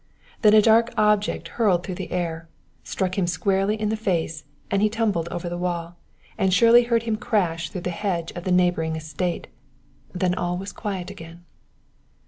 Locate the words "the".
2.01-2.11, 3.89-3.95, 5.47-5.59, 7.81-7.91, 8.43-8.51